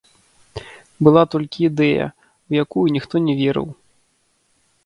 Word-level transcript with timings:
Была 1.07 1.23
толькі 1.35 1.67
ідэя, 1.69 2.07
у 2.53 2.57
якую 2.65 2.87
ніхто 2.97 3.15
не 3.27 3.33
верыў. 3.43 3.67